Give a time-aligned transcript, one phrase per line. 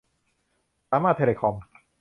[0.89, 1.55] สามารถเทลคอม